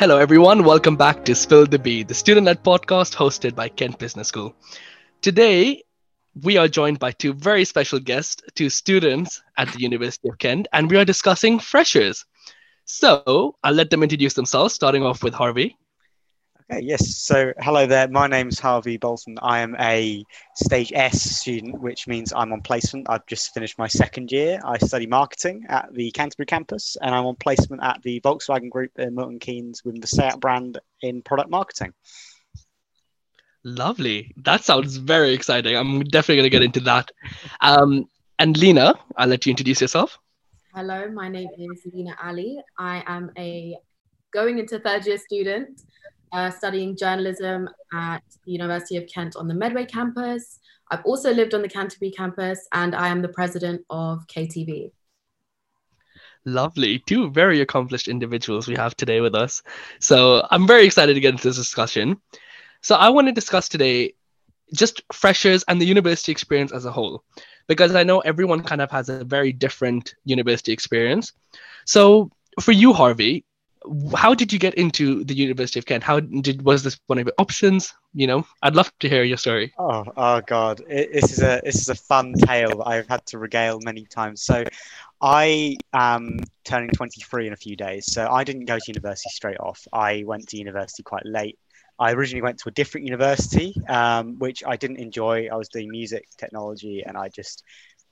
[0.00, 0.62] Hello, everyone.
[0.62, 4.54] Welcome back to Spill the B, the student led podcast hosted by Kent Business School.
[5.22, 5.82] Today,
[6.40, 10.68] we are joined by two very special guests, two students at the University of Kent,
[10.72, 12.24] and we are discussing freshers.
[12.84, 15.76] So I'll let them introduce themselves, starting off with Harvey.
[16.70, 17.16] Okay, yes.
[17.16, 18.08] So, hello there.
[18.08, 19.38] My name's Harvey Bolton.
[19.40, 20.22] I am a
[20.54, 23.08] Stage S student, which means I'm on placement.
[23.08, 24.60] I've just finished my second year.
[24.62, 28.90] I study marketing at the Canterbury campus, and I'm on placement at the Volkswagen Group
[28.98, 31.94] in Milton Keynes with the Seat brand in product marketing.
[33.64, 34.34] Lovely.
[34.36, 35.74] That sounds very exciting.
[35.74, 37.10] I'm definitely going to get into that.
[37.62, 40.18] Um, and Lina, I'll let you introduce yourself.
[40.74, 42.60] Hello, my name is Lina Ali.
[42.78, 43.78] I am a
[44.34, 45.80] going into third year student
[46.32, 50.58] uh, studying journalism at the University of Kent on the Medway campus.
[50.90, 54.90] I've also lived on the Canterbury campus and I am the president of KTV.
[56.44, 56.98] Lovely.
[57.00, 59.62] Two very accomplished individuals we have today with us.
[60.00, 62.20] So I'm very excited to get into this discussion.
[62.80, 64.14] So I want to discuss today
[64.74, 67.24] just freshers and the university experience as a whole,
[67.66, 71.32] because I know everyone kind of has a very different university experience.
[71.86, 73.44] So for you, Harvey,
[74.16, 76.02] how did you get into the University of Kent?
[76.02, 77.94] How did was this one of your options?
[78.14, 79.72] You know, I'd love to hear your story.
[79.78, 83.38] Oh, oh God, it, this is a this is a fun tale I've had to
[83.38, 84.42] regale many times.
[84.42, 84.64] So,
[85.20, 88.12] I am turning 23 in a few days.
[88.12, 89.86] So I didn't go to university straight off.
[89.92, 91.58] I went to university quite late.
[91.98, 95.48] I originally went to a different university, um, which I didn't enjoy.
[95.50, 97.64] I was doing music technology, and I just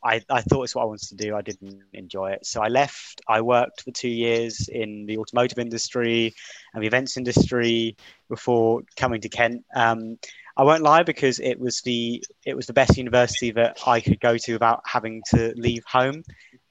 [0.07, 1.35] I, I thought it's what I wanted to do.
[1.35, 2.47] I didn't enjoy it.
[2.47, 3.21] So I left.
[3.29, 6.33] I worked for two years in the automotive industry
[6.73, 7.97] and the events industry
[8.29, 9.65] before coming to Kent.
[9.75, 10.19] Um,
[10.57, 14.21] I won't lie because it was the it was the best university that I could
[14.21, 16.23] go to without having to leave home.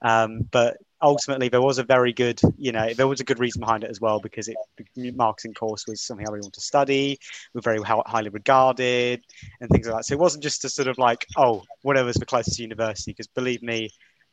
[0.02, 3.60] Um, but ultimately there was a very good you know there was a good reason
[3.60, 4.58] behind it as well because it
[4.96, 7.18] the marketing course was something i really wanted to study
[7.54, 9.24] we're very highly regarded
[9.62, 10.06] and things like that.
[10.06, 13.62] So it wasn't just a sort of like oh whatever's the closest university because believe
[13.62, 13.92] me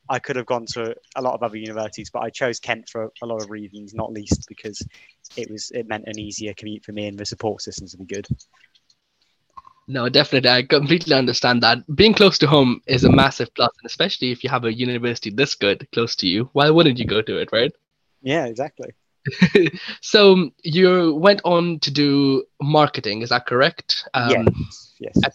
[0.08, 3.12] i could have gone to a lot of other universities but i chose kent for
[3.22, 4.82] a lot of reasons not least because
[5.36, 8.14] it was it meant an easier commute for me and the support systems would be
[8.14, 8.26] good
[9.88, 10.50] no, definitely.
[10.50, 11.78] I completely understand that.
[11.94, 15.30] Being close to home is a massive plus, and especially if you have a university
[15.30, 17.72] this good close to you, why wouldn't you go to it, right?
[18.22, 18.90] Yeah, exactly.
[20.00, 24.08] so you went on to do marketing, is that correct?
[24.14, 24.94] Um, yes.
[24.98, 25.18] Yes.
[25.24, 25.32] At,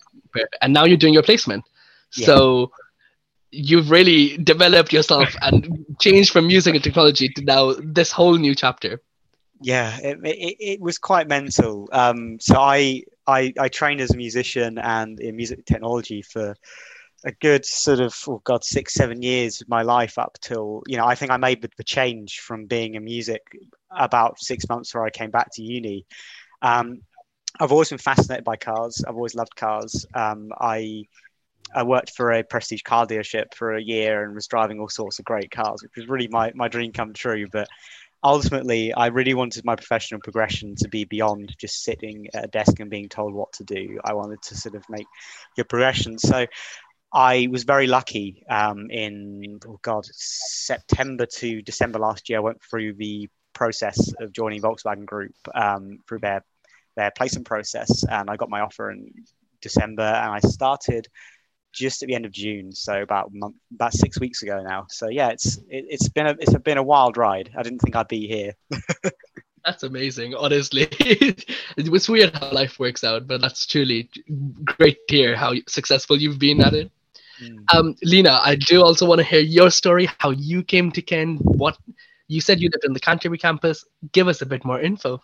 [0.61, 1.63] and now you're doing your placement.
[2.15, 2.25] Yeah.
[2.25, 2.71] So
[3.51, 8.55] you've really developed yourself and changed from music and technology to now this whole new
[8.55, 9.01] chapter.
[9.61, 11.89] Yeah, it, it, it was quite mental.
[11.91, 16.55] Um, so I I, I trained as a musician and in music technology for
[17.25, 20.97] a good sort of oh god six seven years of my life up till you
[20.97, 23.41] know I think I made the, change from being in music
[23.91, 26.05] about six months where I came back to uni.
[26.61, 27.01] Um,
[27.59, 29.03] I've always been fascinated by cars.
[29.07, 30.05] I've always loved cars.
[30.13, 31.05] Um, I
[31.75, 35.19] I worked for a prestige car dealership for a year and was driving all sorts
[35.19, 37.47] of great cars, which was really my, my dream come true.
[37.51, 37.67] But
[38.23, 42.79] ultimately, I really wanted my professional progression to be beyond just sitting at a desk
[42.79, 43.99] and being told what to do.
[44.03, 45.07] I wanted to sort of make
[45.55, 46.17] your progression.
[46.17, 46.45] So
[47.13, 52.39] I was very lucky um, in, oh God, September to December last year.
[52.39, 56.43] I went through the process of joining Volkswagen Group um, through their,
[56.95, 59.11] their placement process, and I got my offer in
[59.61, 61.07] December, and I started
[61.73, 64.85] just at the end of June, so about month, about six weeks ago now.
[64.89, 67.51] So yeah, it's it, has been a it's been a wild ride.
[67.57, 68.53] I didn't think I'd be here.
[69.65, 70.87] that's amazing, honestly.
[71.77, 74.09] it's weird how life works out, but that's truly
[74.63, 76.91] great to hear how successful you've been at it.
[77.41, 77.63] Mm.
[77.73, 81.41] Um, Lina, I do also want to hear your story, how you came to Kent,
[81.43, 81.77] What
[82.27, 83.85] you said you lived in the Canterbury campus.
[84.11, 85.21] Give us a bit more info.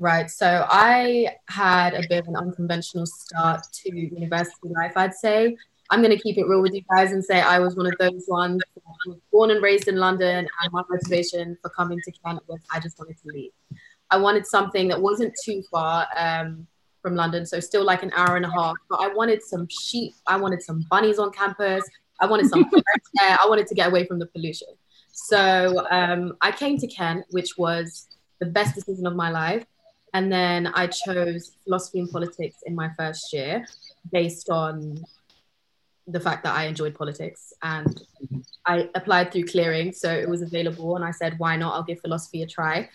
[0.00, 0.30] Right.
[0.30, 5.56] So I had a bit of an unconventional start to university life, I'd say.
[5.90, 7.94] I'm going to keep it real with you guys and say I was one of
[7.98, 8.60] those ones
[9.32, 12.98] born and raised in London, and my motivation for coming to Kent was I just
[12.98, 13.50] wanted to leave.
[14.10, 16.66] I wanted something that wasn't too far um,
[17.02, 20.14] from London, so still like an hour and a half, but I wanted some sheep,
[20.26, 21.88] I wanted some bunnies on campus,
[22.20, 22.84] I wanted some fresh
[23.22, 24.68] air, I wanted to get away from the pollution.
[25.10, 28.08] So um, I came to Kent, which was
[28.40, 29.64] the best decision of my life.
[30.14, 33.66] And then I chose philosophy and politics in my first year
[34.10, 35.04] based on
[36.06, 38.00] the fact that I enjoyed politics and
[38.66, 39.92] I applied through clearing.
[39.92, 40.96] So it was available.
[40.96, 41.74] And I said, why not?
[41.74, 42.88] I'll give philosophy a try.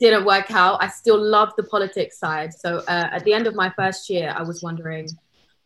[0.00, 0.82] Didn't work out.
[0.82, 2.52] I still loved the politics side.
[2.52, 5.08] So uh, at the end of my first year, I was wondering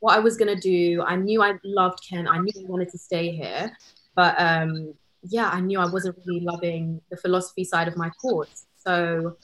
[0.00, 1.02] what I was going to do.
[1.02, 2.28] I knew I loved Kent.
[2.28, 3.76] I knew I wanted to stay here.
[4.14, 8.66] But um, yeah, I knew I wasn't really loving the philosophy side of my course.
[8.76, 9.36] So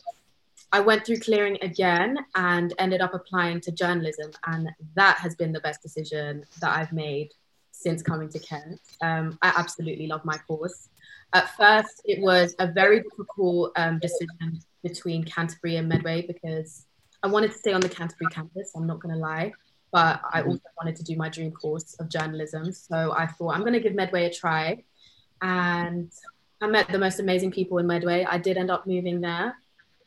[0.73, 4.31] I went through clearing again and ended up applying to journalism.
[4.47, 7.31] And that has been the best decision that I've made
[7.73, 8.81] since coming to Kent.
[9.01, 10.89] Um, I absolutely love my course.
[11.33, 16.87] At first, it was a very difficult um, decision between Canterbury and Medway because
[17.23, 19.53] I wanted to stay on the Canterbury campus, I'm not going to lie,
[19.93, 20.51] but I mm-hmm.
[20.51, 22.73] also wanted to do my dream course of journalism.
[22.73, 24.85] So I thought I'm going to give Medway a try.
[25.43, 26.11] And
[26.61, 28.25] I met the most amazing people in Medway.
[28.29, 29.57] I did end up moving there.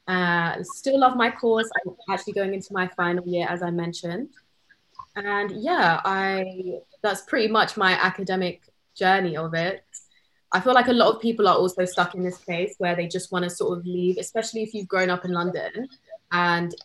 [0.07, 1.69] Uh, still love my course.
[1.85, 4.29] I'm actually going into my final year, as I mentioned.
[5.15, 8.61] And yeah, I that's pretty much my academic
[8.95, 9.83] journey of it.
[10.53, 13.07] I feel like a lot of people are also stuck in this place where they
[13.07, 15.87] just want to sort of leave, especially if you've grown up in London.
[16.31, 16.75] And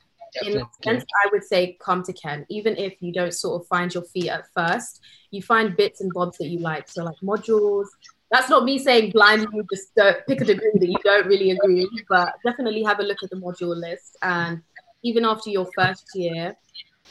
[0.42, 3.92] in sense, I would say come to Kent, even if you don't sort of find
[3.92, 6.88] your feet at first, you find bits and bobs that you like.
[6.88, 7.86] So like modules.
[8.30, 9.94] That's not me saying blindly just
[10.26, 13.30] pick a degree that you don't really agree with, but definitely have a look at
[13.30, 14.16] the module list.
[14.22, 14.62] And
[15.02, 16.56] even after your first year,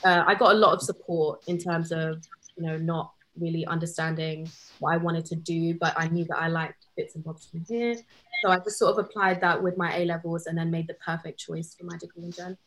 [0.04, 2.22] uh, I got a lot of support in terms of
[2.58, 6.48] you know not really understanding what I wanted to do, but I knew that I
[6.48, 7.96] liked bits and bobs from here.
[8.44, 10.96] So I just sort of applied that with my A levels and then made the
[11.06, 12.58] perfect choice for my degree in journalism.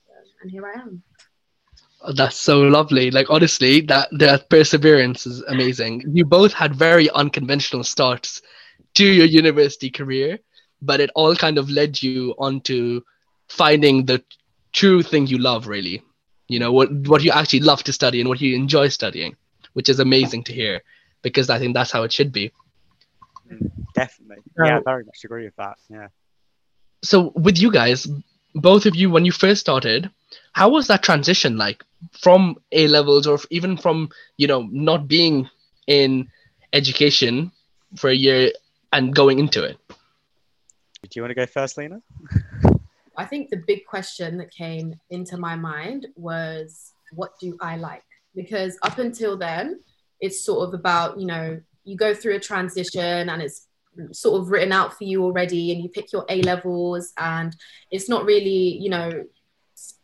[0.42, 1.02] And here I am.
[2.14, 3.10] That's so lovely.
[3.10, 6.04] Like honestly, that that perseverance is amazing.
[6.12, 8.40] You both had very unconventional starts
[8.94, 10.38] to your university career,
[10.80, 13.02] but it all kind of led you onto
[13.48, 14.22] finding the
[14.72, 16.02] true thing you love really.
[16.46, 19.36] You know, what what you actually love to study and what you enjoy studying
[19.78, 20.82] which is amazing to hear
[21.22, 22.50] because I think that's how it should be.
[23.94, 24.42] Definitely.
[24.58, 25.76] Yeah, very much agree with that.
[25.88, 26.08] Yeah.
[27.04, 28.08] So, with you guys,
[28.56, 30.10] both of you, when you first started,
[30.58, 35.48] how was that transition like from A levels or even from, you know, not being
[35.86, 36.28] in
[36.72, 37.52] education
[37.94, 38.50] for a year
[38.92, 39.78] and going into it?
[39.88, 42.02] Do you want to go first, Lina?
[43.16, 48.02] I think the big question that came into my mind was what do I like?
[48.38, 49.80] because up until then,
[50.20, 53.66] it's sort of about, you know, you go through a transition and it's
[54.12, 57.56] sort of written out for you already and you pick your A levels and
[57.90, 59.24] it's not really, you know,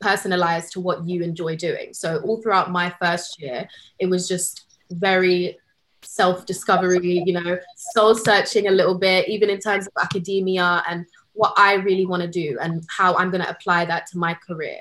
[0.00, 1.93] personalized to what you enjoy doing.
[1.93, 3.69] So all throughout my first year,
[3.99, 5.59] it was just very
[6.03, 7.59] self discovery, you know,
[7.94, 12.23] soul searching a little bit, even in terms of academia and what I really want
[12.23, 14.79] to do and how I'm going to apply that to my career.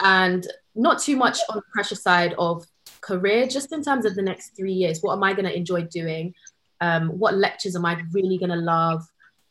[0.00, 2.66] And not too much on the pressure side of
[3.00, 5.82] career, just in terms of the next three years, what am I going to enjoy
[5.82, 6.34] doing?
[6.80, 9.04] Um, what lectures am I really going to love?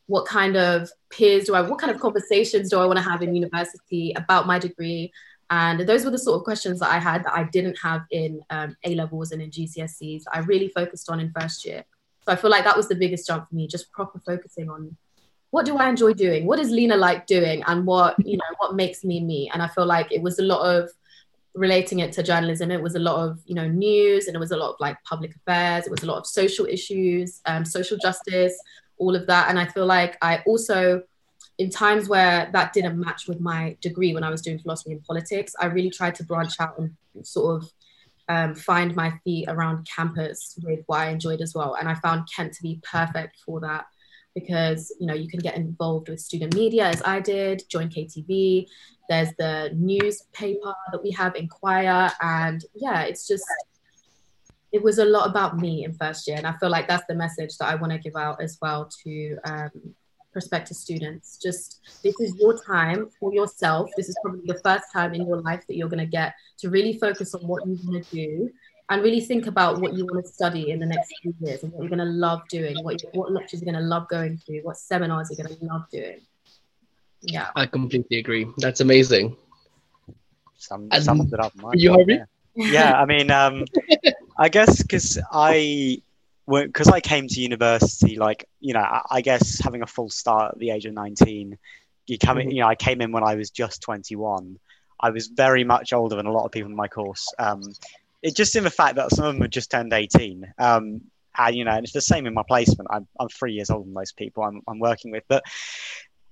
[0.07, 3.21] What kind of peers do I, what kind of conversations do I want to have
[3.21, 5.11] in university about my degree?
[5.49, 8.41] And those were the sort of questions that I had that I didn't have in
[8.49, 10.23] um, A levels and in GCSEs.
[10.33, 11.85] I really focused on in first year.
[12.25, 14.97] So I feel like that was the biggest jump for me, just proper focusing on
[15.51, 16.45] what do I enjoy doing?
[16.45, 17.63] What is Lina like doing?
[17.65, 19.49] And what, you know, what makes me me?
[19.53, 20.89] And I feel like it was a lot of
[21.57, 24.51] relating it to journalism, it was a lot of you know news and it was
[24.51, 25.85] a lot of like public affairs.
[25.85, 28.57] It was a lot of social issues, um, social justice,
[28.97, 29.49] all of that.
[29.49, 31.03] And I feel like I also,
[31.57, 35.03] in times where that didn't match with my degree when I was doing philosophy and
[35.03, 36.95] politics, I really tried to branch out and
[37.25, 37.71] sort of
[38.29, 41.75] um, find my feet around campus with what I enjoyed as well.
[41.75, 43.85] And I found Kent to be perfect for that
[44.35, 48.67] because you know you can get involved with student media as I did, join KTV.
[49.09, 53.45] There's the newspaper that we have, Inquire, and yeah, it's just
[54.71, 57.15] it was a lot about me in first year, and I feel like that's the
[57.15, 59.71] message that I want to give out as well to um,
[60.33, 61.39] prospective students.
[61.41, 63.89] Just this is your time for yourself.
[63.97, 66.69] This is probably the first time in your life that you're going to get to
[66.69, 68.51] really focus on what you want to do
[68.89, 71.73] and really think about what you want to study in the next few years and
[71.73, 74.61] what you're going to love doing, what, what lectures you're going to love going to,
[74.61, 76.21] what seminars you're going to love doing.
[77.21, 77.47] Yeah.
[77.55, 78.47] I completely agree.
[78.57, 79.35] That's amazing.
[80.55, 81.53] Some, sums it up.
[81.73, 82.19] You, Harvey?
[82.55, 82.71] Yeah.
[82.71, 83.65] yeah, I mean, um,
[84.37, 86.01] I guess because I,
[86.47, 90.53] because I came to university, like, you know, I, I, guess having a full start
[90.53, 91.57] at the age of 19,
[92.05, 92.51] you come in, mm-hmm.
[92.55, 94.57] you know, I came in when I was just 21.
[94.99, 97.33] I was very much older than a lot of people in my course.
[97.37, 97.61] Um,
[98.21, 100.53] it just in the fact that some of them had just turned 18.
[100.57, 101.01] Um,
[101.37, 102.89] and you know, and it's the same in my placement.
[102.91, 105.23] I'm, I'm three years older than most people I'm, I'm working with.
[105.27, 105.43] But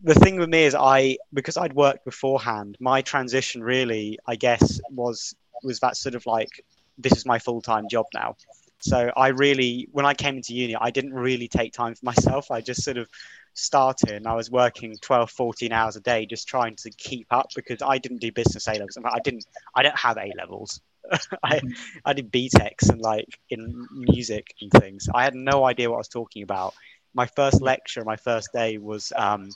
[0.01, 4.81] the thing with me is I because I'd worked beforehand, my transition really, I guess,
[4.89, 6.63] was was that sort of like
[6.97, 8.35] this is my full time job now.
[8.79, 12.51] So I really, when I came into uni, I didn't really take time for myself.
[12.51, 13.07] I just sort of
[13.53, 17.47] started and I was working 12, 14 hours a day just trying to keep up
[17.55, 18.97] because I didn't do business A levels.
[19.03, 20.81] I didn't, I don't have A levels.
[21.43, 21.61] I,
[22.03, 25.07] I did BTECs and like in music and things.
[25.13, 26.73] I had no idea what I was talking about.
[27.13, 29.49] My first lecture, my first day was um,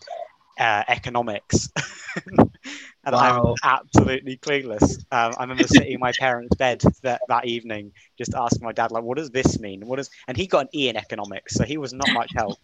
[0.59, 1.69] uh, economics.
[2.27, 3.55] and Wow.
[3.63, 4.99] I'm absolutely clueless.
[5.11, 8.91] Um, I remember sitting in my parents' bed that, that evening, just asking my dad,
[8.91, 9.85] like, "What does this mean?
[9.85, 12.59] What is?" And he got an E in economics, so he was not much help.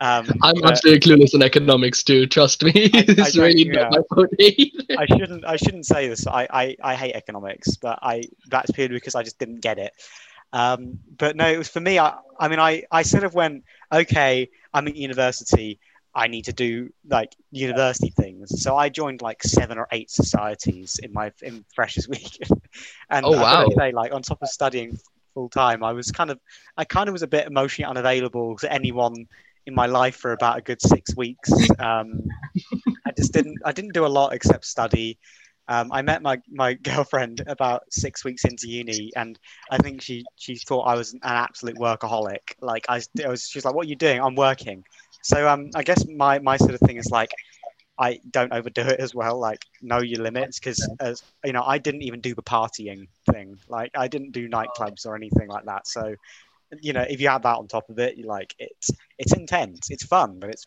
[0.00, 2.26] Um, I'm but absolutely clueless in economics too.
[2.26, 3.88] Trust me, it's really yeah.
[3.88, 4.70] not my forte.
[4.98, 5.44] I shouldn't.
[5.44, 6.26] I shouldn't say this.
[6.26, 9.92] I, I, I hate economics, but I that's purely because I just didn't get it.
[10.52, 11.98] Um, but no, it was for me.
[11.98, 15.80] I, I mean, I, I sort of went, okay, I'm at university.
[16.14, 18.62] I need to do like university things.
[18.62, 22.38] So I joined like seven or eight societies in my in freshers week.
[23.10, 23.66] and Oh, wow.
[23.76, 24.96] say, like on top of studying
[25.34, 26.38] full time, I was kind of,
[26.76, 29.26] I kind of was a bit emotionally unavailable to anyone
[29.66, 31.50] in my life for about a good six weeks.
[31.80, 32.20] Um,
[33.06, 35.18] I just didn't, I didn't do a lot except study.
[35.66, 39.38] Um, I met my, my girlfriend about six weeks into uni, and
[39.70, 42.54] I think she she thought I was an absolute workaholic.
[42.60, 44.84] Like I, was- I was, she was like, "What are you doing?" I'm working.
[45.24, 47.30] So um, I guess my my sort of thing is like,
[47.98, 49.38] I don't overdo it as well.
[49.38, 53.58] Like know your limits, because as you know, I didn't even do the partying thing.
[53.68, 55.88] Like I didn't do nightclubs or anything like that.
[55.88, 56.14] So
[56.80, 59.90] you know, if you add that on top of it, you like it's it's intense.
[59.90, 60.66] It's fun, but it's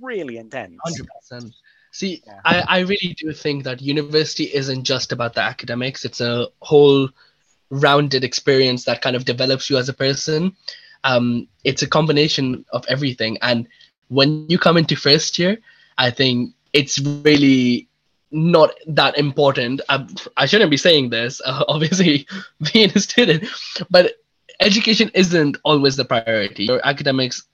[0.00, 0.78] really intense.
[0.84, 1.54] Hundred percent.
[1.90, 2.40] See, Yeah.
[2.44, 6.04] I, I really do think that university isn't just about the academics.
[6.04, 7.08] It's a whole
[7.70, 10.54] rounded experience that kind of develops you as a person.
[11.02, 13.38] Um, it's a combination of everything.
[13.40, 13.68] And
[14.08, 15.58] when you come into first year,
[15.96, 17.88] I think it's really
[18.30, 19.80] not that important.
[19.88, 22.26] I, I shouldn't be saying this, uh, obviously,
[22.72, 23.44] being a student,
[23.90, 24.14] but
[24.60, 26.64] education isn't always the priority.
[26.64, 27.44] Your academics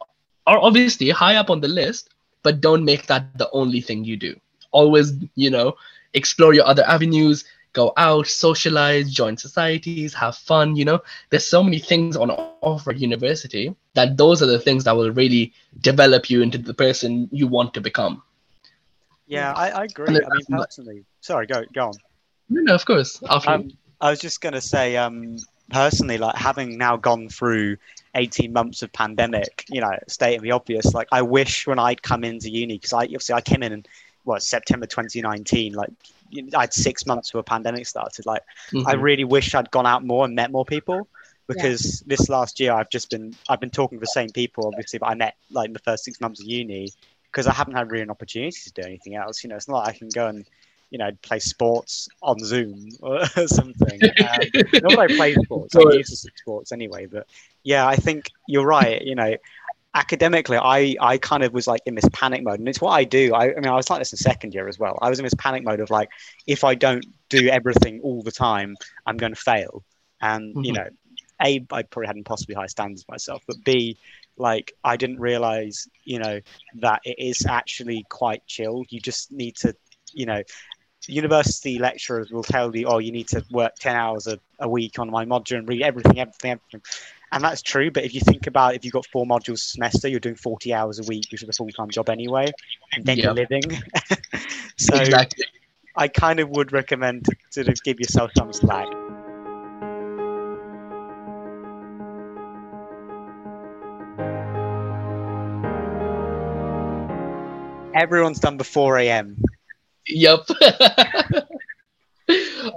[0.47, 2.11] are obviously high up on the list,
[2.43, 4.39] but don't make that the only thing you do.
[4.73, 5.77] Always, you know,
[6.15, 7.45] explore your other avenues,
[7.75, 10.77] go out, socialize, join societies, have fun.
[10.77, 14.85] You know, there's so many things on offer at university that those are the things
[14.85, 18.23] that will really develop you into the person you want to become.
[19.27, 20.07] Yeah, I, I agree.
[20.07, 21.95] I mean, personally, sorry, go go on.
[22.49, 23.23] No, no, of course.
[23.29, 25.39] After Um, I was just going to say, um,
[25.71, 27.79] personally, like having now gone through
[28.15, 32.23] 18 months of pandemic, you know, stating the obvious, like I wish when I'd come
[32.23, 33.87] into uni, because I obviously I came in in
[34.25, 35.91] what September 2019, like
[36.55, 38.27] I had six months before a pandemic started.
[38.27, 38.85] Like Mhm.
[38.87, 41.09] I really wish I'd gone out more and met more people.
[41.47, 44.99] Because this last year I've just been I've been talking to the same people obviously,
[44.99, 46.91] but I met like in the first six months of uni
[47.31, 49.45] because I haven't had really an opportunity to do anything else.
[49.45, 50.47] You know, it's not like I can go and
[50.91, 54.01] you know play sports on Zoom or something.
[54.03, 54.39] Um,
[54.75, 57.07] not that I play sports, I'm used to sports anyway.
[57.07, 57.27] But
[57.63, 59.03] yeah, I think you're right.
[59.03, 59.37] You know,
[59.95, 63.05] academically, I I kind of was like in this panic mode, and it's what I
[63.05, 63.35] do.
[63.35, 64.99] I, I mean, I was like this in second year as well.
[65.03, 66.09] I was in this panic mode of like,
[66.47, 69.85] if I don't do everything all the time, I'm going to fail.
[70.21, 70.75] And you Mhm.
[70.75, 70.87] know,
[71.43, 73.99] a I probably had impossibly high standards myself, but b
[74.37, 76.41] like I didn't realize, you know,
[76.81, 78.85] that it is actually quite chill.
[78.89, 79.75] You just need to,
[80.13, 80.43] you know,
[81.07, 84.99] university lecturers will tell you, oh, you need to work 10 hours a, a week
[84.99, 86.83] on my module and read everything, everything, everything.
[87.33, 87.91] And that's true.
[87.91, 90.73] But if you think about if you've got four modules a semester, you're doing 40
[90.73, 92.53] hours a week, which is a full time job anyway.
[92.93, 93.63] And then you're living.
[94.77, 95.45] so exactly.
[95.97, 98.89] I kind of would recommend to sort of give yourself some slack.
[107.95, 109.37] Everyone's done before AM.
[110.09, 110.41] Yep.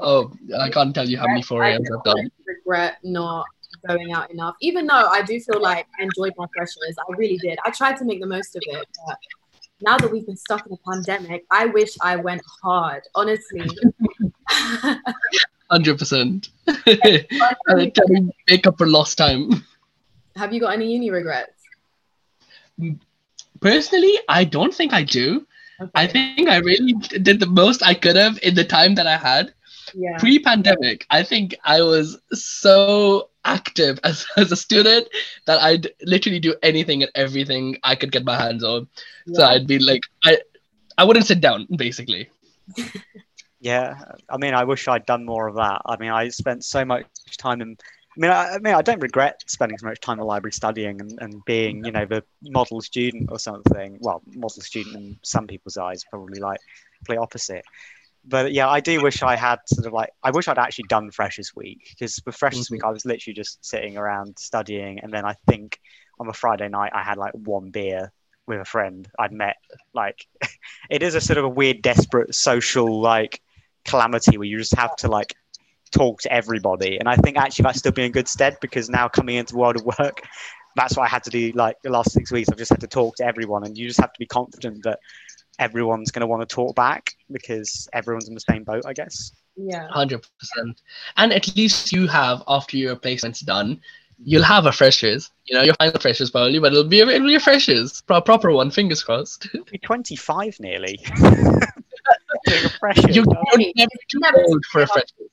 [0.02, 2.30] oh, I can't tell you how many 4 I AMs I've done.
[2.46, 3.48] regret not
[3.88, 4.56] going out enough.
[4.62, 7.58] Even though I do feel like I enjoyed my freshers, I really did.
[7.66, 9.18] I tried to make the most of it, but
[9.82, 13.04] now that we've been stuck in a pandemic, I wish I went hard.
[13.16, 13.68] Honestly.
[15.72, 16.50] 100%.
[17.68, 19.66] And tell me, make up for lost time.
[20.36, 21.62] Have you got any uni regrets?
[23.60, 25.46] Personally, I don't think I do.
[25.94, 29.18] I think I really did the most I could have in the time that I
[29.18, 29.54] had.
[29.96, 30.18] Yeah.
[30.18, 35.08] Pre pandemic, I think I was so active as, as a student
[35.46, 38.88] that I'd literally do anything and everything I could get my hands on.
[39.34, 39.44] So.
[39.44, 40.40] I'd be like, I,
[40.98, 42.30] I wouldn't sit down, basically.
[43.60, 43.96] Yeah,
[44.30, 45.82] I mean, I wish I'd done more of that.
[45.86, 47.06] I mean, I spent so much
[47.38, 47.76] time in.
[48.16, 50.52] I mean, I, I mean, I don't regret spending so much time in the library
[50.52, 53.98] studying and, and being, you know, the model student or something.
[54.00, 56.60] Well, model student in some people's eyes, probably like
[56.98, 57.66] complete opposite.
[58.28, 61.12] But yeah, I do wish I had sort of like I wish I'd actually done
[61.12, 62.90] Freshers Week because with Freshers Week mm-hmm.
[62.90, 65.80] I was literally just sitting around studying, and then I think
[66.20, 68.12] on a Friday night I had like one beer
[68.48, 69.58] with a friend I'd met.
[69.94, 70.26] Like,
[70.90, 73.42] it is a sort of a weird, desperate social like
[73.86, 75.36] calamity where you just have to like
[75.92, 76.98] talk to everybody.
[76.98, 79.60] And I think actually that's still being in good stead because now coming into the
[79.60, 80.22] world of work,
[80.76, 82.50] that's what I had to do like the last six weeks.
[82.50, 85.00] I've just had to talk to everyone and you just have to be confident that
[85.60, 89.32] everyone's going to want to talk back because everyone's in the same boat, I guess.
[89.56, 89.88] Yeah.
[89.90, 90.82] Hundred percent.
[91.18, 93.82] And at least you have after your placement's done,
[94.24, 95.32] you'll have a freshers.
[95.46, 98.22] You know, your final freshers probably, but it'll be a, it'll be a freshers, Pro-
[98.22, 98.70] proper one.
[98.72, 99.48] Fingers crossed.
[99.56, 101.00] I'll be 25 nearly.
[102.46, 103.16] Doing a freshers.
[103.16, 105.30] you, I'll- you're never too old for a freshers.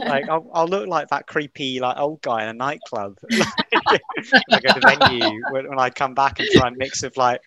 [0.00, 4.74] like I'll, I'll look like that creepy like old guy in a nightclub like at
[4.74, 7.40] the venue when, when I come back and try and mix of like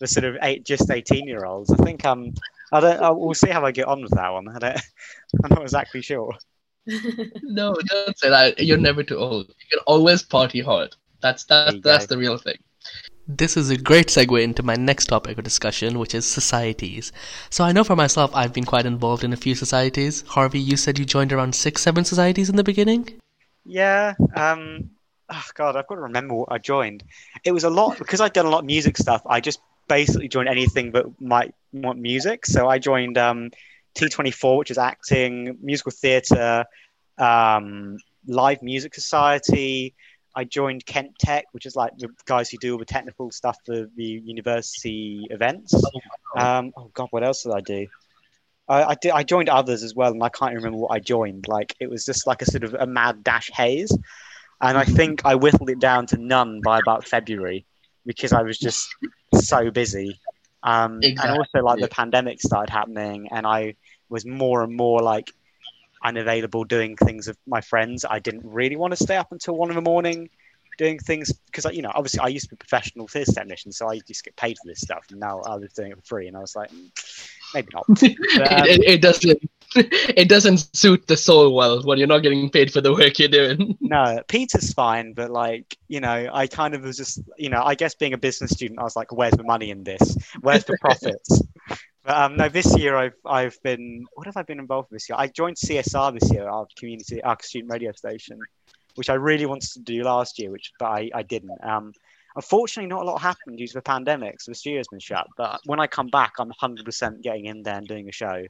[0.00, 2.32] the sort of eight just 18 year olds I think um
[2.72, 4.80] I don't I, we'll see how I get on with that one I don't
[5.44, 6.32] I'm not exactly sure
[7.42, 8.58] No, don't say that.
[8.60, 9.48] You're never too old.
[9.48, 10.96] You can always party hard.
[11.20, 12.14] That's that's that's go.
[12.14, 12.56] the real thing.
[13.28, 17.12] This is a great segue into my next topic of discussion, which is societies.
[17.50, 20.22] So I know for myself, I've been quite involved in a few societies.
[20.26, 23.20] Harvey, you said you joined around six, seven societies in the beginning.
[23.64, 24.90] yeah um
[25.28, 27.04] oh god I've got to remember what I joined
[27.44, 30.28] it was a lot because I'd done a lot of music stuff I just basically
[30.28, 32.46] joined anything but might want music.
[32.46, 33.50] So I joined um
[33.96, 36.64] T24 which is acting musical theatre
[37.18, 39.94] um live music society.
[40.34, 43.58] I joined Kent Tech which is like the guys who do all the technical stuff
[43.66, 45.74] for the university events.
[46.36, 47.86] Um oh god what else did I do?
[48.68, 51.48] I, I did I joined others as well and I can't remember what I joined.
[51.48, 53.92] Like it was just like a sort of a mad dash haze.
[54.62, 57.64] And I think I whittled it down to none by about February
[58.06, 58.94] because I was just
[59.34, 60.20] so busy.
[60.62, 63.76] Um, And also, like the pandemic started happening, and I
[64.08, 65.32] was more and more like
[66.02, 68.04] unavailable doing things with my friends.
[68.08, 70.30] I didn't really want to stay up until one in the morning
[70.78, 73.88] doing things because, you know, obviously I used to be a professional theatre technician, so
[73.88, 76.04] I used to get paid for this stuff, and now I was doing it for
[76.04, 76.90] free, and I was like, "Mm,
[77.54, 77.84] maybe not.
[77.88, 82.22] But, um, it, it, it doesn't it doesn't suit the soul well when you're not
[82.22, 83.76] getting paid for the work you're doing.
[83.90, 87.74] No, Peter's fine, but like, you know, I kind of was just, you know, I
[87.74, 90.16] guess being a business student, I was like, where's the money in this?
[90.42, 91.42] Where's the profits?
[92.04, 95.08] but um, no, this year I've I've been, what have I been involved with this
[95.08, 95.16] year?
[95.18, 98.38] I joined CSR this year, our community, our student radio station,
[98.94, 101.58] which I really wanted to do last year, which but I, I didn't.
[101.64, 101.92] Um,
[102.36, 105.26] unfortunately, not a lot happened due to the pandemic, so the studio's been shut.
[105.36, 108.44] But when I come back, I'm 100% getting in there and doing a show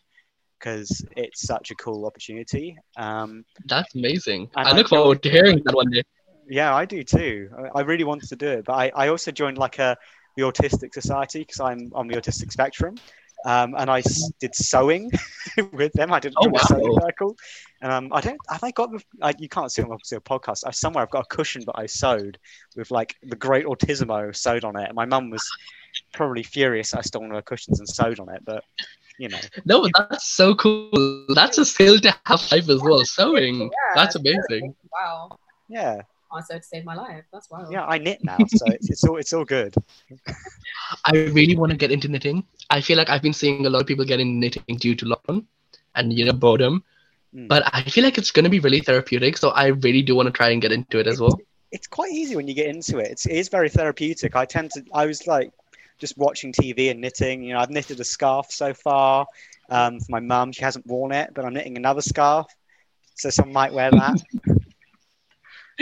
[0.61, 2.77] because it's such a cool opportunity.
[2.97, 4.51] Um, That's amazing.
[4.55, 6.03] I I look feel- forward to hearing that one day.
[6.49, 7.49] Yeah, I do too.
[7.75, 9.97] I, I really wanted to do it, but I, I also joined like a
[10.37, 12.95] the autistic society because I'm on the autistic spectrum,
[13.47, 15.11] um, and I s- did sewing
[15.73, 16.13] with them.
[16.13, 16.99] I did Oh, a sewing wow.
[17.07, 17.37] circle.
[17.83, 18.39] Um, I don't.
[18.49, 18.91] Have I got?
[18.93, 20.65] The, I, you can't see it on the podcast.
[20.67, 22.39] I, somewhere I've got a cushion that I sewed
[22.77, 24.87] with like the Great Autismo sewed on it.
[24.89, 25.45] And my mum was
[26.13, 28.63] probably furious I stole one of her cushions and sewed on it, but
[29.21, 31.27] you know, No, that's so cool.
[31.39, 33.05] That's a skill to have life as well.
[33.05, 33.57] Sewing.
[33.61, 34.75] Yeah, That's amazing.
[34.91, 35.39] Wow.
[35.69, 37.25] yeah, Also to save my life.
[37.33, 37.71] That's wild.
[37.71, 37.85] yeah.
[37.85, 39.75] I knit now, so it's, it's all it's all good.
[41.05, 42.45] I really want to get into knitting.
[42.71, 45.05] I feel like I've been seeing a lot of people get into knitting due to
[45.13, 45.45] lockdown
[45.95, 46.83] and you know boredom.
[47.35, 47.49] Mm.
[47.49, 49.37] But I feel like it's going to be really therapeutic.
[49.37, 51.39] So I really do want to try and get into it as well.
[51.73, 53.09] it's quite easy when you get into it.
[53.13, 54.35] It's, it is very therapeutic.
[54.35, 55.53] I tend to, I was like
[56.01, 57.43] just watching TV and knitting.
[57.43, 59.27] You know, I've knitted a scarf so far
[59.69, 60.53] um, for my mum.
[60.53, 62.47] She hasn't worn it, but I'm knitting another scarf.
[63.15, 64.23] So someone might wear that.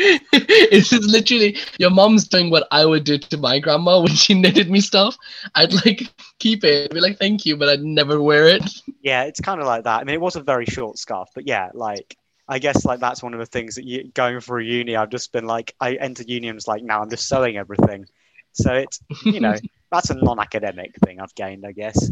[0.33, 4.35] it's just literally your mom's doing what I would do to my grandma when she
[4.35, 5.17] knitted me stuff.
[5.55, 8.63] I'd like keep it, I'd be like, thank you, but I'd never wear it.
[9.03, 10.01] yeah, it's kind of like that.
[10.01, 13.23] I mean, it was a very short scarf, but yeah, like, I guess like that's
[13.23, 14.95] one of the things that you going through uni.
[14.95, 18.07] I've just been like, I entered uni and was like, now I'm just sewing everything.
[18.53, 19.57] So it's, you know,
[19.91, 22.11] that's a non academic thing I've gained, I guess.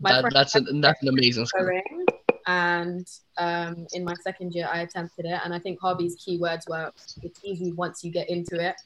[0.00, 1.68] That, that's an that's an amazing skill.
[2.46, 3.06] and
[3.38, 6.92] um, in my second year, I attempted it, and I think Harvey's keywords were
[7.22, 8.76] it's easy once you get into it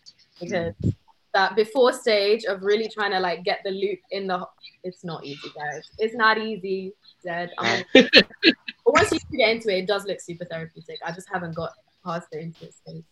[0.41, 0.75] because
[1.33, 4.47] that before stage of really trying to like get the loop in the
[4.83, 5.89] it's not easy, guys.
[5.99, 6.93] It's not easy.
[7.25, 7.51] Dead.
[7.59, 8.15] I but
[8.87, 10.99] once you get into it, it does look super therapeutic.
[11.05, 11.73] I just haven't got
[12.05, 13.05] past the into it stage.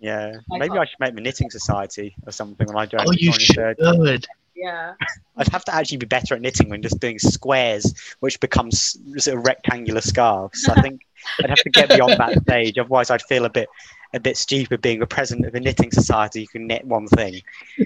[0.00, 3.00] Yeah, I maybe can't- I should make the knitting society or something when I join.
[3.06, 4.06] Oh, you join the third.
[4.24, 4.26] should.
[4.54, 4.94] Yeah.
[5.36, 9.38] I'd have to actually be better at knitting when just doing squares, which becomes sort
[9.38, 10.68] of rectangular scarves.
[10.68, 11.02] I think
[11.42, 12.76] I'd have to get beyond that stage.
[12.78, 13.68] Otherwise, I'd feel a bit
[14.14, 16.40] a bit stupid being the president of a knitting society.
[16.42, 17.42] You can knit one thing.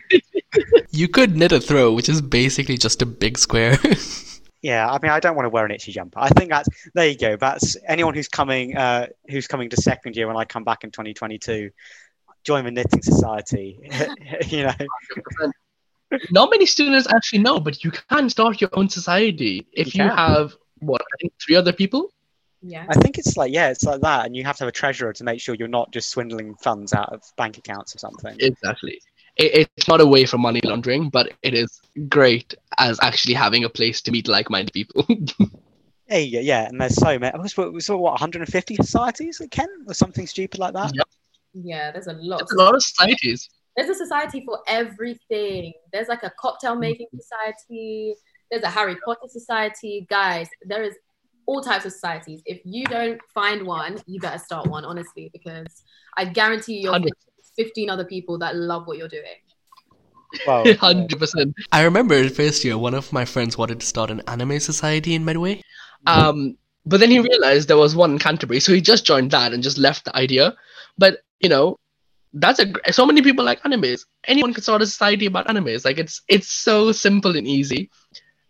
[0.90, 3.78] You could knit a throw, which is basically just a big square.
[4.60, 6.18] Yeah, I mean, I don't want to wear an itchy jumper.
[6.20, 7.08] I think that's there.
[7.08, 7.36] You go.
[7.36, 10.90] That's anyone who's coming uh, who's coming to second year when I come back in
[10.90, 11.70] 2022.
[12.44, 13.78] Join the knitting society.
[14.48, 14.74] you know,
[16.30, 20.10] Not many students actually know, but you can start your own society if You you,
[20.10, 22.12] have what I think three other people.
[22.60, 22.86] Yeah.
[22.88, 25.12] I think it's like yeah, it's like that, and you have to have a treasurer
[25.14, 28.36] to make sure you're not just swindling funds out of bank accounts or something.
[28.38, 29.00] Exactly.
[29.36, 33.64] it, it's not a way for money laundering, but it is great as actually having
[33.64, 35.06] a place to meet like-minded people.
[36.08, 37.32] Hey, yeah, yeah, and there's so many.
[37.32, 40.92] I was what, what 150 societies at Kent or something stupid like that.
[40.94, 41.08] Yep.
[41.54, 42.40] Yeah, there's a lot.
[42.42, 43.48] It's a lot of societies.
[43.76, 45.72] There's a society for everything.
[45.92, 48.14] There's like a cocktail making society.
[48.50, 50.06] There's a Harry Potter society.
[50.10, 50.94] Guys, there is
[51.46, 52.42] all types of societies.
[52.44, 55.82] If you don't find one, you better start one, honestly, because
[56.16, 57.10] I guarantee you, you'll find
[57.56, 59.40] 15 other people that love what you're doing.
[60.46, 60.64] Wow.
[60.80, 61.54] Hundred percent.
[61.72, 65.24] I remember first year, one of my friends wanted to start an anime society in
[65.24, 65.62] Medway.
[66.06, 69.52] Um, but then he realized there was one in Canterbury, so he just joined that
[69.52, 70.54] and just left the idea.
[70.98, 71.78] But you know,
[72.34, 74.06] that's a so many people like animes.
[74.26, 75.84] Anyone can start a society about animes.
[75.84, 77.90] Like it's it's so simple and easy,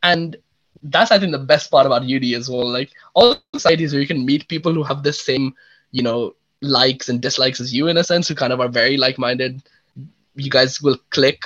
[0.02, 0.36] and
[0.84, 2.68] that's I think the best part about uni as well.
[2.68, 5.54] Like all societies where you can meet people who have the same,
[5.90, 8.96] you know, likes and dislikes as you in a sense, who kind of are very
[8.96, 9.62] like-minded.
[10.34, 11.42] You guys will click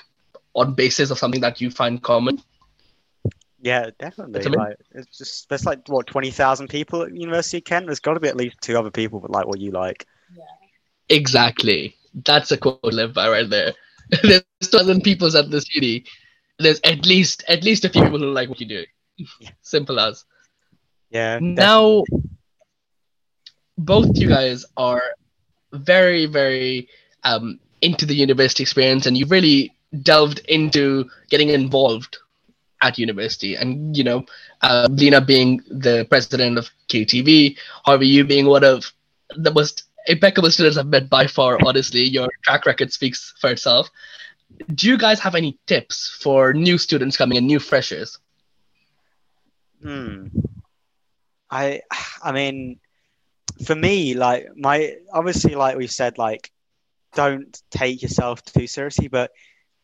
[0.54, 2.40] on basis of something that you find common.
[3.60, 4.40] Yeah, definitely.
[4.40, 4.54] That's.
[4.54, 7.86] Like, it's just there's like what 20,000 people at University of Kent.
[7.86, 10.06] There's got to be at least two other people that like what you like.
[11.08, 11.96] Exactly.
[12.24, 13.72] That's a quote live by right there.
[14.22, 16.04] There's thousand people at this city.
[16.58, 18.84] There's at least at least a few people who like what you do.
[19.62, 20.24] Simple as.
[21.10, 21.38] Yeah.
[21.40, 22.02] Now,
[23.78, 25.02] both you guys are
[25.72, 26.88] very, very
[27.24, 32.18] um, into the university experience, and you've really delved into getting involved
[32.82, 33.54] at university.
[33.54, 34.24] And you know,
[34.62, 38.92] uh, Lina being the president of KTV, Harvey, you being one of
[39.36, 41.58] the most impeccable students I've met by far.
[41.64, 43.90] Honestly, your track record speaks for itself.
[44.74, 48.18] Do you guys have any tips for new students coming in, new freshers?
[49.82, 50.28] Hmm.
[51.50, 51.82] I
[52.22, 52.80] I mean,
[53.64, 56.50] for me, like my obviously, like we said, like
[57.14, 59.08] don't take yourself too seriously.
[59.08, 59.30] But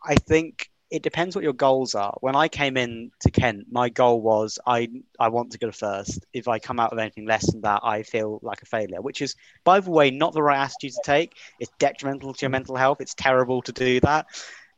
[0.05, 2.15] I think it depends what your goals are.
[2.21, 6.27] When I came in to Kent, my goal was I I want to go first.
[6.35, 9.01] If I come out with anything less than that, I feel like a failure.
[9.01, 11.35] Which is, by the way, not the right attitude to take.
[11.59, 13.01] It's detrimental to your mental health.
[13.01, 14.27] It's terrible to do that.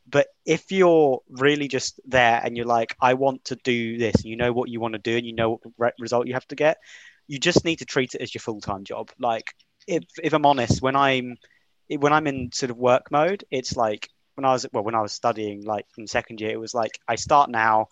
[0.07, 4.25] But if you're really just there and you're like, I want to do this, and
[4.25, 6.47] you know what you want to do, and you know what re- result you have
[6.47, 6.77] to get,
[7.27, 9.11] you just need to treat it as your full time job.
[9.19, 9.53] Like,
[9.85, 11.35] if if I'm honest, when I'm
[11.89, 15.01] when I'm in sort of work mode, it's like when I was well when I
[15.01, 17.87] was studying like in second year, it was like I start now,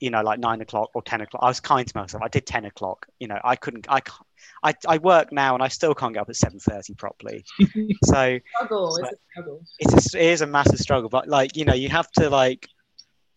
[0.00, 1.42] you know, like nine o'clock or ten o'clock.
[1.42, 2.22] I was kind to myself.
[2.22, 3.06] I did ten o'clock.
[3.18, 3.86] You know, I couldn't.
[3.88, 4.26] I can't.
[4.62, 7.44] I, I work now and I still can't get up at seven thirty properly.
[8.04, 8.92] so Struggle.
[8.92, 9.62] So- It's a struggle.
[9.78, 12.68] it's a, it is a massive struggle but like you know you have to like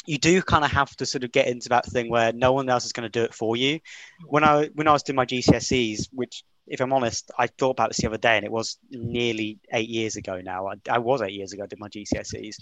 [0.05, 2.69] you do kind of have to sort of get into that thing where no one
[2.69, 3.79] else is going to do it for you
[4.27, 7.89] when i when i was doing my gcse's which if i'm honest i thought about
[7.89, 10.67] this the other day and it was nearly eight years ago now.
[10.67, 12.60] I, I was eight years ago i did my gcse's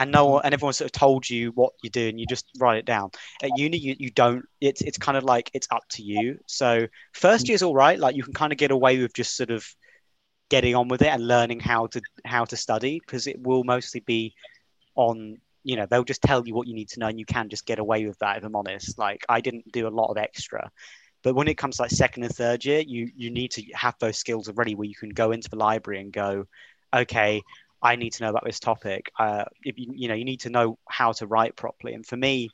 [0.00, 2.46] and no one and everyone sort of told you what you do and you just
[2.58, 3.10] write it down.
[3.42, 6.38] At uni you, you don't it's it's kind of like it's up to you.
[6.46, 7.98] So first year's all right.
[7.98, 9.66] Like you can kind of get away with just sort of
[10.48, 14.00] getting on with it and learning how to how to study because it will mostly
[14.00, 14.34] be
[14.94, 17.48] on you know they'll just tell you what you need to know and you can
[17.50, 18.98] just get away with that if i'm honest.
[18.98, 20.70] Like i didn't do a lot of extra
[21.22, 23.94] but when it comes to like second and third year you you need to have
[23.98, 26.46] those skills already where you can go into the library and go
[26.94, 27.42] okay
[27.82, 29.10] i need to know about this topic.
[29.18, 31.94] Uh, if you, you know you need to know how to write properly.
[31.94, 32.50] And for me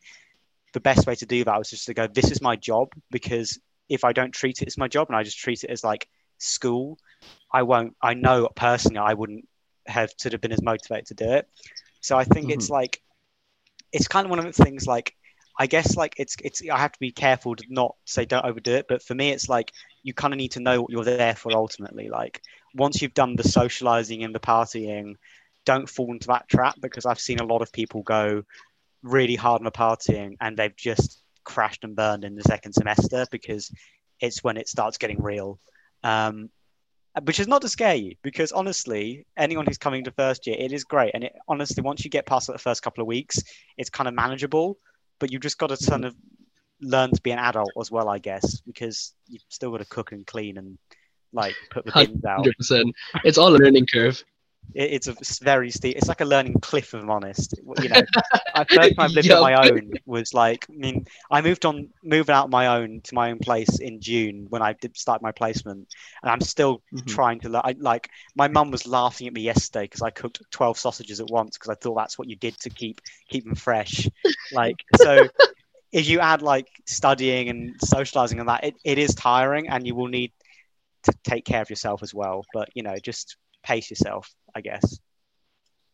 [0.72, 3.59] the best way to do that was just to go this is my job because
[3.88, 6.07] if i don't treat it as my job and i just treat it as like
[6.38, 6.98] school
[7.52, 9.48] i won't i know personally i wouldn't
[9.87, 11.48] have sort of been as motivated to do it.
[12.00, 13.00] So i think it's like
[13.92, 15.14] it's kind of one of the things like
[15.59, 18.75] i guess like it's it's i have to be careful to not say don't overdo
[18.75, 19.73] it but for me it's like
[20.07, 22.09] you kind of need to know what you're there for ultimately.
[22.09, 22.40] Like
[22.77, 25.16] once you've done the socializing and the partying
[25.64, 28.45] don't fall into that trap because i've seen a lot of people go
[29.03, 33.27] really hard on the partying and they've just crashed and burned in the second semester
[33.33, 33.73] because
[34.21, 35.59] it's when it starts getting real.
[36.03, 36.51] Um,
[37.23, 40.71] which is not to scare you because honestly anyone who's coming to first year it
[40.71, 41.12] is great.
[41.14, 43.42] And it honestly once you get past the first couple of weeks
[43.79, 44.77] it's kind of manageable
[45.18, 45.90] but you've just got to mm-hmm.
[45.90, 46.14] kind of
[46.81, 50.12] learn to be an adult as well i guess because you've still got to cook
[50.12, 50.79] and clean and
[51.33, 52.46] like put the bins out.
[53.24, 54.22] It's all a learning curve.
[54.74, 55.96] It, it's a very steep.
[55.96, 57.55] It's like a learning cliff, if I'm honest.
[57.79, 58.05] You know,
[58.55, 61.88] I first time I lived on my own was like, I mean, I moved on,
[62.02, 65.22] moving out on my own to my own place in June when I did start
[65.22, 65.88] my placement,
[66.22, 67.07] and I'm still Mhm.
[67.07, 67.61] trying to.
[67.64, 71.29] I, like, my mum was laughing at me yesterday because I cooked 12 sausages at
[71.31, 74.09] once because I thought that's what you did to keep keep them fresh.
[74.50, 75.29] Like, so.
[75.92, 79.94] If you add like studying and socializing and that, it, it is tiring, and you
[79.94, 80.33] will need
[81.05, 82.46] to take care of yourself as well.
[82.52, 84.99] But you know, just pace yourself, I guess.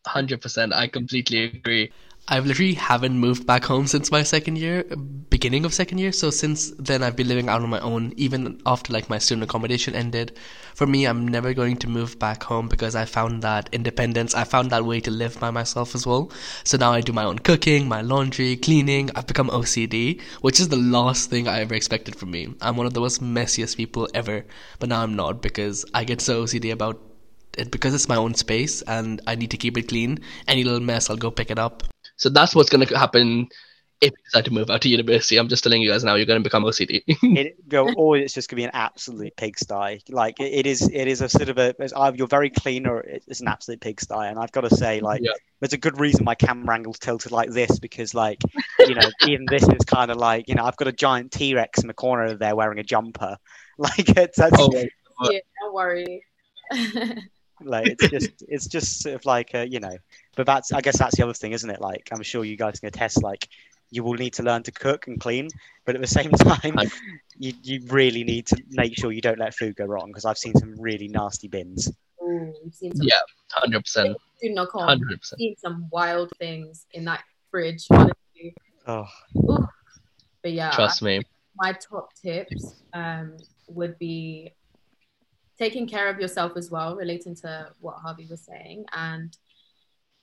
[0.07, 0.73] 100%.
[0.73, 1.91] I completely agree.
[2.25, 4.83] I've literally haven't moved back home since my second year,
[5.29, 6.13] beginning of second year.
[6.13, 9.43] So since then, I've been living out on my own, even after like my student
[9.43, 10.37] accommodation ended.
[10.75, 14.33] For me, I'm never going to move back home because I found that independence.
[14.33, 16.31] I found that way to live by myself as well.
[16.63, 19.09] So now I do my own cooking, my laundry, cleaning.
[19.13, 22.55] I've become OCD, which is the last thing I ever expected from me.
[22.61, 24.45] I'm one of the most messiest people ever,
[24.79, 27.01] but now I'm not because I get so OCD about
[27.57, 30.19] it because it's my own space and I need to keep it clean.
[30.47, 31.83] Any little mess, I'll go pick it up.
[32.15, 33.49] So that's what's going to happen
[34.03, 35.37] if you decide to move out to university.
[35.37, 37.03] I'm just telling you guys now, you're going to become OCD.
[37.07, 37.57] it,
[37.95, 40.01] or it's just going to be an absolute pigsty.
[40.09, 41.73] Like it, it is, it is a sort of a.
[41.79, 44.13] Either uh, you're very clean, or it's an absolute pigsty.
[44.13, 45.31] And I've got to say, like, yeah.
[45.59, 48.41] there's a good reason my camera angle's tilted like this because, like,
[48.79, 51.55] you know, even this is kind of like, you know, I've got a giant T
[51.55, 53.37] Rex in the corner there wearing a jumper.
[53.75, 54.37] Like, it's.
[54.37, 56.23] That's, oh, yeah, don't worry.
[57.61, 59.97] Like it's just it's just sort of like a, you know
[60.35, 61.81] but that's i guess that's the other thing isn't it?
[61.81, 63.47] Like i'm sure you guys can attest like
[63.91, 65.49] you will need to learn to cook and clean
[65.85, 66.75] but at the same time
[67.37, 70.37] you, you really need to make sure you don't let food go wrong because i've
[70.37, 71.91] seen some really nasty bins.
[72.21, 73.15] Ooh, yeah
[73.63, 78.55] 100% do not call 100% seen some wild things in that fridge honestly.
[78.87, 79.07] Oh.
[79.37, 79.67] Ooh.
[80.41, 81.21] but yeah trust me.
[81.55, 83.37] my top tips um,
[83.67, 84.53] would be
[85.57, 88.85] taking care of yourself as well, relating to what Harvey was saying.
[88.93, 89.35] And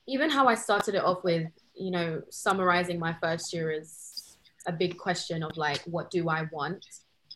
[0.06, 4.72] even how I started it off with, you know, summarizing my first year is a
[4.72, 6.84] big question of like, what do I want?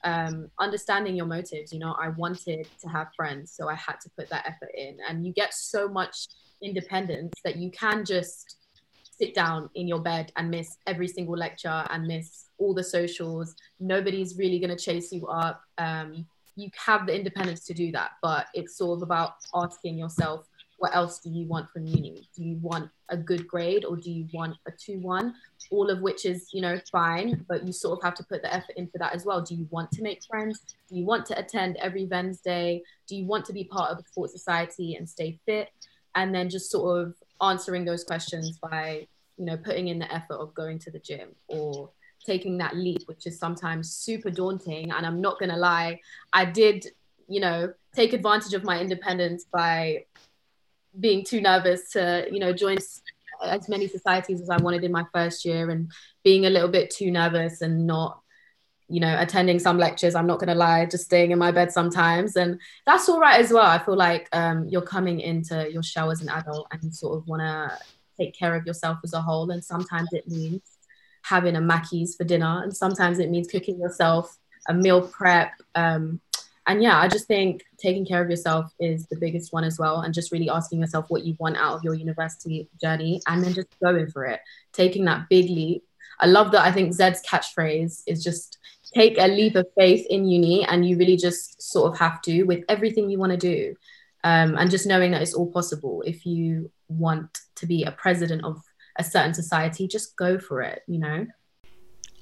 [0.03, 4.11] Um, understanding your motives, you know, I wanted to have friends, so I had to
[4.19, 4.99] put that effort in.
[5.09, 6.27] And you get so much
[6.63, 8.57] independence that you can just
[9.17, 13.55] sit down in your bed and miss every single lecture and miss all the socials.
[13.79, 15.63] Nobody's really going to chase you up.
[15.79, 20.47] Um, you have the independence to do that, but it's sort of about asking yourself,
[20.79, 22.29] what else do you want from uni?
[22.37, 25.35] Do you want a good grade or do you want a 2 1?
[25.71, 28.53] All of which is, you know, fine, but you sort of have to put the
[28.53, 29.40] effort in for that as well.
[29.40, 30.61] Do you want to make friends?
[30.88, 32.83] Do you want to attend every Wednesday?
[33.09, 35.71] Do you want to be part of a sports society and stay fit?
[36.17, 40.37] And then just sort of answering those questions by, you know, putting in the effort
[40.37, 41.90] of going to the gym or
[42.25, 44.91] taking that leap, which is sometimes super daunting.
[44.91, 46.01] And I'm not going to lie,
[46.33, 46.87] I did,
[47.29, 50.05] you know, take advantage of my independence by
[50.99, 52.79] being too nervous to, you know, join
[53.43, 55.91] as many societies as I wanted in my first year and
[56.23, 58.21] being a little bit too nervous and not
[58.89, 60.15] you know attending some lectures.
[60.15, 62.37] I'm not going to lie just staying in my bed sometimes.
[62.37, 63.67] And that's all right as well.
[63.67, 67.27] I feel like um, you're coming into your shell as an adult and sort of
[67.27, 67.79] want to
[68.17, 69.51] take care of yourself as a whole.
[69.51, 70.74] And sometimes it means
[71.25, 74.37] having a Mackey's for dinner, and sometimes it means cooking yourself
[74.69, 75.53] a meal prep.
[75.75, 76.21] Um,
[76.67, 80.01] and yeah, I just think taking care of yourself is the biggest one as well,
[80.01, 83.55] and just really asking yourself what you want out of your university journey, and then
[83.55, 84.41] just going for it,
[84.73, 85.83] taking that big leap.
[86.21, 86.63] I love that.
[86.63, 88.59] I think Syed's catchphrase is just
[88.95, 92.43] take a leap of faith in uni, and you really just sort of have to
[92.45, 93.75] with everything you want to do,
[94.25, 98.45] um, and just knowing that it's all possible if you want to be a president
[98.45, 98.63] of
[98.97, 101.27] a certain society, just go for it, you know?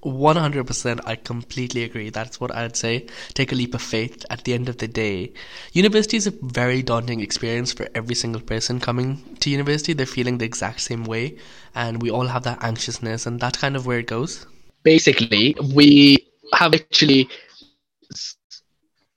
[0.04, 2.10] 100% I completely agree.
[2.10, 3.06] That's what I'd say.
[3.34, 5.32] Take a leap of faith at the end of the day.
[5.72, 9.92] University is a very daunting experience for every single person coming to university.
[9.92, 11.38] They're feeling the exact same way,
[11.74, 14.44] and we all have that anxiousness, and that's kind of where it goes.
[14.82, 17.28] Basically, we have actually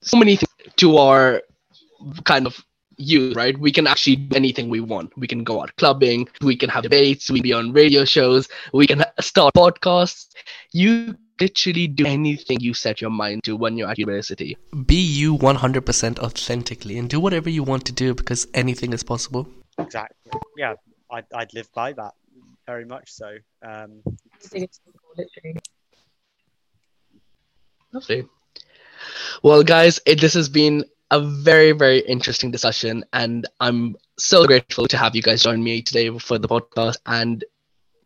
[0.02, 1.42] so many things to our
[2.24, 2.64] kind of
[2.96, 3.58] youth, right?
[3.58, 5.16] We can actually do anything we want.
[5.16, 8.48] We can go out clubbing, we can have debates, we can be on radio shows,
[8.72, 10.28] we can start podcasts.
[10.72, 14.56] You literally do anything you set your mind to when you're at university.
[14.86, 19.48] Be you 100% authentically and do whatever you want to do because anything is possible.
[19.78, 20.32] Exactly.
[20.56, 20.74] Yeah,
[21.10, 22.14] I'd, I'd live by that
[22.66, 23.36] very much so.
[23.62, 24.02] Um,
[27.92, 28.28] Lovely.
[29.42, 33.04] Well, guys, it, this has been a very, very interesting discussion.
[33.12, 37.44] And I'm so grateful to have you guys join me today for the podcast and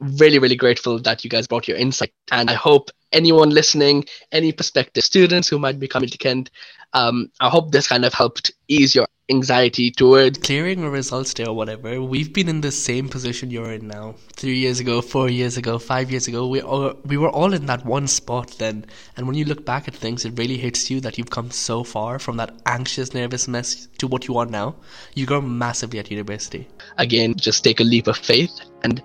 [0.00, 2.12] really, really grateful that you guys brought your insight.
[2.30, 6.50] And I hope anyone listening, any prospective students who might be coming to Kent,
[6.92, 11.44] um, I hope this kind of helped ease your anxiety towards clearing a results day
[11.44, 12.02] or whatever.
[12.02, 14.16] We've been in the same position you're in now.
[14.34, 17.66] Three years ago, four years ago, five years ago, we all, we were all in
[17.66, 18.86] that one spot then.
[19.16, 21.84] And when you look back at things, it really hits you that you've come so
[21.84, 24.74] far from that anxious, nervous mess to what you are now.
[25.14, 26.66] You grow massively at university.
[26.98, 28.50] Again, just take a leap of faith
[28.82, 29.00] and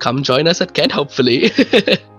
[0.00, 1.50] come join us at Kent, hopefully.